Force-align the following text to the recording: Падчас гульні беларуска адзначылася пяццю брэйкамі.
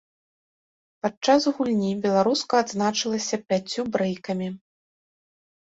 Падчас 1.05 1.41
гульні 1.57 1.91
беларуска 2.05 2.53
адзначылася 2.63 3.35
пяццю 3.51 3.81
брэйкамі. 3.97 4.47